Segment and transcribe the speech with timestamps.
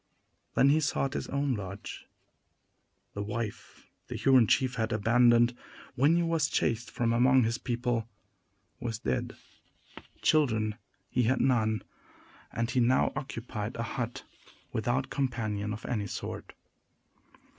[0.55, 2.07] Then he sought his own lodge.
[3.13, 5.55] The wife the Huron chief had abandoned,
[5.93, 8.09] when he was chased from among his people,
[8.79, 9.35] was dead.
[10.23, 10.73] Children
[11.11, 11.83] he had none;
[12.51, 14.23] and he now occupied a hut,
[14.73, 16.53] without companion of any sort.